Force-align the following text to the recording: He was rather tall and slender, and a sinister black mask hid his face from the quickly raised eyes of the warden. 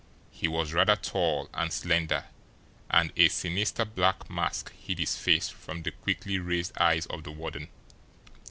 He 0.31 0.47
was 0.47 0.73
rather 0.73 0.95
tall 0.95 1.47
and 1.53 1.71
slender, 1.71 2.25
and 2.89 3.13
a 3.15 3.27
sinister 3.27 3.85
black 3.85 4.31
mask 4.31 4.73
hid 4.75 4.97
his 4.97 5.15
face 5.15 5.49
from 5.49 5.83
the 5.83 5.91
quickly 5.91 6.39
raised 6.39 6.75
eyes 6.79 7.05
of 7.05 7.23
the 7.23 7.31
warden. 7.31 7.69